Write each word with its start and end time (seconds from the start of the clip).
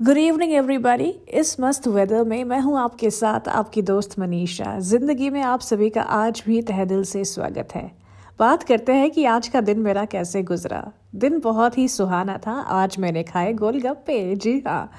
Good 0.00 0.16
evening 0.16 0.52
everybody 0.52 1.08
इस 1.30 1.56
मस्त 1.60 1.86
weather 1.88 2.22
में 2.24 2.44
मैं 2.44 2.60
हूँ 2.60 2.78
आपके 2.78 3.10
साथ 3.10 3.48
आपकी 3.48 3.82
दोस्त 3.82 4.18
मनीषा। 4.18 4.78
ज़िंदगी 4.80 5.28
में 5.30 5.40
आप 5.42 5.60
सभी 5.60 5.90
का 5.90 6.02
आज 6.02 6.42
भी 6.46 6.62
तह 6.62 6.84
दिल 6.84 7.02
से 7.04 7.24
स्वागत 7.24 7.74
है। 7.74 7.92
बात 8.38 8.62
करते 8.62 8.92
हैं 8.92 9.10
कि 9.10 9.24
आज 9.24 9.48
का 9.48 9.60
दिन 9.60 9.80
मेरा 9.80 10.04
कैसे 10.04 10.42
गुजरा। 10.42 10.82
दिन 11.14 11.38
बहुत 11.40 11.78
ही 11.78 11.86
सुहाना 11.88 12.38
था। 12.46 12.52
आज 12.52 12.96
मैंने 12.98 13.22
खाए 13.22 13.52
गोलगप्पे। 13.52 14.34
जी 14.36 14.58
हाँ। 14.66 14.90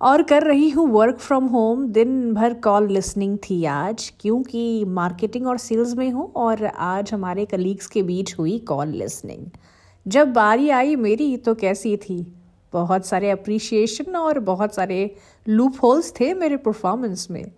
और 0.00 0.22
कर 0.22 0.42
रही 0.42 0.70
हूँ 0.70 0.88
वर्क 0.88 1.18
फ्रॉम 1.18 1.46
होम 1.46 1.86
दिन 1.88 2.34
भर 2.34 2.54
कॉल 2.54 2.90
लिसनिंग 2.92 3.38
थी 3.50 3.64
आज, 3.64 4.12
क्योंकि 4.20 4.84
मार्केटिंग 4.84 5.46
और 5.46 5.58
सेल्स 5.58 5.96
में 5.96 6.10
हूँ 6.10 6.32
और 6.36 6.66
आज 6.66 7.12
हमारे 7.12 7.44
कलीग्स 7.44 7.86
के 7.86 8.02
बीच 8.02 8.38
हुई 8.38 8.58
कॉल 8.58 8.88
लिसनिंग 8.88 9.46
जब 10.06 10.32
बारी 10.32 10.70
आई 10.70 10.96
मेरी 10.96 11.36
तो 11.36 11.54
कैसी 11.54 11.96
थी? 11.96 12.26
बहुत 12.72 13.06
सारे 13.06 13.30
अप्रिशिएशन 13.30 14.16
और 14.16 14.38
बहुत 14.38 14.74
सारे 14.74 15.14
लूप 15.46 15.76
होल्स 15.82 16.12
थे 16.20 16.32
मेरे 16.34 16.56
परफॉर्मेंस 16.56 17.26
में। 17.30 17.50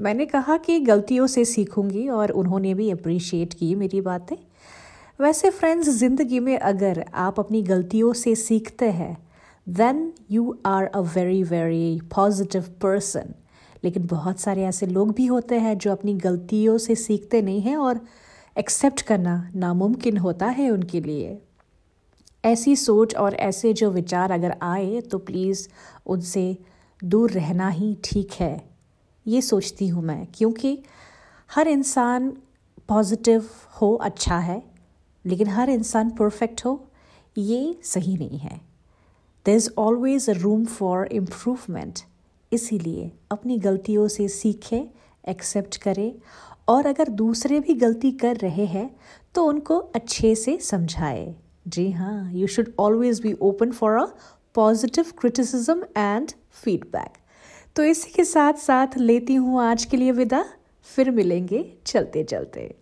मैंने 0.00 0.26
कहा 0.26 0.56
कि 0.56 0.78
गलतियों 0.80 1.26
से 1.26 1.44
सीखूँगी 1.44 2.08
और 2.08 2.30
उन्होंने 2.32 2.74
भी 2.74 2.90
अप्रिशिएट 2.90 3.54
की 3.54 3.74
मेरी 3.74 4.00
बातें। 4.00 4.36
वैसे 5.20 5.50
फ्रेंड्स 5.50 5.88
ज़िंदगी 5.88 6.40
में 6.40 6.58
अगर 6.58 7.04
आप 7.14 7.40
अपनी 7.40 7.62
गलतियों 7.62 8.12
से 8.12 8.34
सीखते 8.34 8.90
हैं 8.90 9.16
then 9.66 10.12
you 10.30 10.56
are 10.66 10.86
a 10.86 11.00
very 11.16 11.42
very 11.42 12.00
positive 12.14 12.64
person 12.82 13.34
लेकिन 13.84 14.06
बहुत 14.06 14.40
सारे 14.40 14.64
ऐसे 14.64 14.86
लोग 14.86 15.12
भी 15.14 15.26
होते 15.26 15.58
हैं 15.58 15.76
जो 15.78 15.92
अपनी 15.92 16.14
गलतियों 16.14 16.78
से 16.78 16.94
सीखते 16.94 17.42
नहीं 17.42 17.60
हैं 17.60 17.76
और 17.76 18.00
एक्सेप्ट 18.56 19.02
करना 19.02 19.50
नामुमकिन 19.54 20.16
होता 20.16 20.46
है 20.46 20.70
उनके 20.70 21.00
लिए। 21.00 21.38
ऐसी 22.44 22.74
सोच 22.76 23.14
और 23.14 23.34
ऐसे 23.36 23.72
जो 23.72 23.90
विचार 23.90 24.30
अगर 24.32 24.54
आए 24.62 25.00
तो 25.02 25.18
प्लीज़ 25.20 25.68
उनसे 26.06 26.56
दूर 27.02 27.30
रहना 27.30 27.68
ही 27.68 27.96
ठीक 28.04 28.32
है। 28.32 28.70
ये 29.26 29.40
सोचती 29.42 29.88
हूँ 29.88 30.02
मैं, 30.02 30.26
क्योंकि 30.34 30.78
हर 31.50 31.68
इंसान 31.68 32.30
पॉजिटिव 32.88 33.48
हो 33.80 33.94
अच्छा 33.94 34.38
है, 34.38 34.62
लेकिन 35.24 35.48
हर 35.48 35.70
इंसान 35.70 36.10
परफेक्ट 36.10 36.64
हो, 36.64 36.90
ये 37.36 37.78
सही 37.84 38.16
नहीं 38.16 38.38
है। 38.38 38.60
There 39.46 39.56
is 39.56 39.70
always 39.78 40.28
a 40.30 40.32
room 40.32 40.64
for 40.66 41.06
improvement 41.12 41.98
इसीलिए 42.52 43.10
अपनी 43.30 43.58
गलतियों 43.58 44.06
से 44.08 44.28
सीखें 44.28 44.82
एक्सेप्ट 45.24 45.76
करें, 45.76 46.12
और 46.68 46.86
अगर 46.86 47.08
दूसरे 47.10 47.60
भी 47.60 47.74
गलती 47.76 48.10
कर 48.14 48.36
रहे 48.36 48.66
हैं 48.66 48.90
तो 49.34 49.44
उनको 49.44 49.78
अच्छे 49.94 50.34
से 50.34 50.58
समझाए। 50.62 51.34
जी 51.68 51.90
हाँ 51.90 52.32
you 52.32 52.46
should 52.46 52.72
always 52.78 53.20
be 53.20 53.32
open 53.40 53.70
for 53.70 53.96
a 53.96 54.04
positive 54.54 55.04
criticism 55.18 55.84
and 55.96 56.30
feedback 56.64 57.18
तो 57.76 57.84
इसी 57.84 58.10
के 58.10 58.24
साथ 58.24 58.52
साथ 58.52 58.98
लेती 58.98 59.34
हूँ 59.34 59.62
आज 59.62 59.84
के 59.84 59.96
लिए 59.96 60.12
विदा, 60.12 60.44
फिर 60.84 61.10
मिलेंगे 61.10 61.78
चलते 61.86 62.24
चलते 62.24 62.74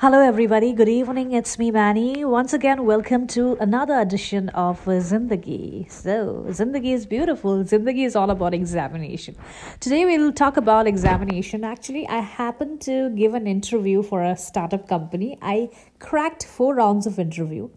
Hello, 0.00 0.20
everybody. 0.20 0.72
Good 0.72 0.88
evening. 0.88 1.32
It's 1.32 1.58
me, 1.58 1.72
Manny. 1.72 2.24
Once 2.24 2.52
again, 2.52 2.84
welcome 2.84 3.26
to 3.36 3.56
another 3.58 3.98
edition 3.98 4.48
of 4.50 4.84
Zindagi. 4.84 5.90
So, 5.90 6.44
Zindagi 6.50 6.92
is 6.94 7.04
beautiful. 7.04 7.64
Zindagi 7.64 8.06
is 8.06 8.14
all 8.14 8.30
about 8.30 8.54
examination. 8.54 9.34
Today, 9.80 10.04
we'll 10.04 10.32
talk 10.32 10.56
about 10.56 10.86
examination. 10.86 11.64
Actually, 11.64 12.06
I 12.06 12.20
happened 12.20 12.80
to 12.82 13.10
give 13.10 13.34
an 13.34 13.48
interview 13.48 14.04
for 14.04 14.22
a 14.22 14.36
startup 14.36 14.86
company. 14.88 15.36
I 15.42 15.70
cracked 15.98 16.46
four 16.46 16.76
rounds 16.76 17.04
of 17.08 17.18
interview 17.18 17.68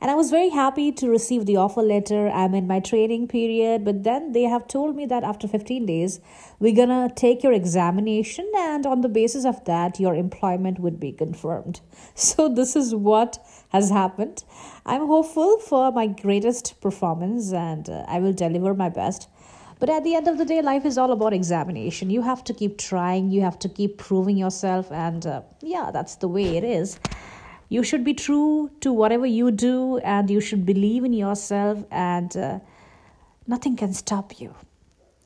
and 0.00 0.12
I 0.12 0.14
was 0.14 0.30
very 0.30 0.50
happy 0.50 0.92
to 0.92 1.08
receive 1.08 1.44
the 1.44 1.56
offer 1.56 1.82
letter. 1.82 2.28
I'm 2.28 2.54
in 2.54 2.68
my 2.68 2.78
training 2.78 3.26
period, 3.26 3.84
but 3.84 4.04
then 4.04 4.30
they 4.30 4.42
have 4.42 4.68
told 4.68 4.94
me 4.94 5.06
that 5.06 5.24
after 5.24 5.48
15 5.48 5.86
days, 5.86 6.20
we're 6.60 6.76
gonna 6.76 7.10
take 7.14 7.42
your 7.42 7.52
examination, 7.52 8.48
and 8.56 8.86
on 8.86 9.00
the 9.00 9.08
basis 9.08 9.44
of 9.44 9.64
that, 9.64 9.98
your 9.98 10.14
employment 10.14 10.78
would 10.78 11.00
be 11.00 11.12
confirmed. 11.12 11.80
So, 12.14 12.48
this 12.48 12.76
is 12.76 12.94
what 12.94 13.38
has 13.70 13.90
happened. 13.90 14.44
I'm 14.86 15.06
hopeful 15.06 15.58
for 15.58 15.90
my 15.90 16.06
greatest 16.06 16.80
performance, 16.80 17.52
and 17.52 17.88
uh, 17.88 18.04
I 18.06 18.20
will 18.20 18.32
deliver 18.32 18.74
my 18.74 18.88
best. 18.88 19.28
But 19.80 19.90
at 19.90 20.04
the 20.04 20.14
end 20.14 20.26
of 20.28 20.38
the 20.38 20.44
day, 20.44 20.60
life 20.62 20.84
is 20.84 20.98
all 20.98 21.12
about 21.12 21.32
examination. 21.32 22.10
You 22.10 22.22
have 22.22 22.42
to 22.44 22.54
keep 22.54 22.78
trying, 22.78 23.30
you 23.30 23.42
have 23.42 23.58
to 23.60 23.68
keep 23.68 23.98
proving 23.98 24.36
yourself, 24.36 24.90
and 24.92 25.26
uh, 25.26 25.42
yeah, 25.60 25.90
that's 25.92 26.16
the 26.16 26.28
way 26.28 26.56
it 26.56 26.64
is 26.64 26.98
you 27.68 27.82
should 27.82 28.04
be 28.04 28.14
true 28.14 28.70
to 28.80 28.92
whatever 28.92 29.26
you 29.26 29.50
do 29.50 29.98
and 29.98 30.30
you 30.30 30.40
should 30.40 30.64
believe 30.64 31.04
in 31.04 31.12
yourself 31.12 31.84
and 31.90 32.36
uh, 32.36 32.58
nothing 33.46 33.76
can 33.76 33.92
stop 33.92 34.40
you. 34.40 34.54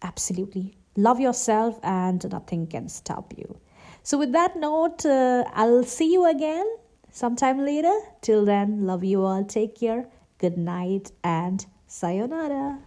Absolutely. 0.03 0.77
Love 0.97 1.21
yourself 1.21 1.79
and 1.83 2.29
nothing 2.31 2.67
can 2.67 2.89
stop 2.89 3.33
you. 3.37 3.59
So 4.03 4.19
with 4.19 4.33
that 4.33 4.57
note 4.57 5.07
uh, 5.07 5.45
i'll 5.55 5.85
see 5.85 6.13
you 6.13 6.27
again 6.27 6.67
sometime 7.11 7.65
later. 7.65 7.97
Till 8.21 8.45
then 8.45 8.87
love 8.87 9.05
you 9.05 9.25
all. 9.25 9.45
Take 9.45 9.79
care. 9.79 10.07
Good 10.39 10.59
night 10.59 11.13
and 11.23 11.65
sayonara 11.87 12.79